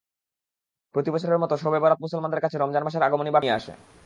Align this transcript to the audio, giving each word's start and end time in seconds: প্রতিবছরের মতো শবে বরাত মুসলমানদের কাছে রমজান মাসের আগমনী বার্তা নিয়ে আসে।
প্রতিবছরের 0.95 1.41
মতো 1.43 1.55
শবে 1.57 1.79
বরাত 1.79 1.99
মুসলমানদের 2.01 2.43
কাছে 2.43 2.57
রমজান 2.57 2.83
মাসের 2.83 3.05
আগমনী 3.07 3.31
বার্তা 3.31 3.45
নিয়ে 3.45 3.57
আসে। 3.59 3.71